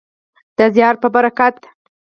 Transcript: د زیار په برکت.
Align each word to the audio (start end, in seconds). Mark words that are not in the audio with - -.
د 0.57 0.59
زیار 0.75 0.95
په 1.03 1.07
برکت. 1.15 1.57